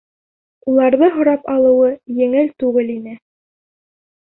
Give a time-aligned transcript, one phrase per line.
[0.71, 1.93] Уларҙы һорап алыуы
[2.23, 3.17] еңел түгел ине.